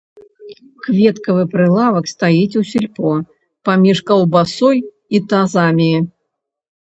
Кветкавы 0.85 1.43
прылавак 1.51 2.05
стаіць 2.13 2.57
у 2.61 2.63
сельпо, 2.71 3.11
паміж 3.69 3.97
каўбасой 4.09 4.77
і 5.19 5.23
тазамі. 5.35 5.93